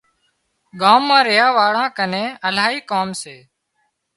ڳام 0.81 1.01
مان 1.07 1.21
ريا 1.29 1.47
واۯان 1.57 1.87
ڪنين 1.97 2.29
الاهي 2.47 2.79
ڪام 2.91 3.07
سي 3.21 3.37